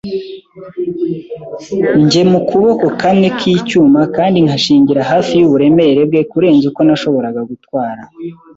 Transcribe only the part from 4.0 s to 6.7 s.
kandi nkanshingira hafi yuburemere bwe kurenza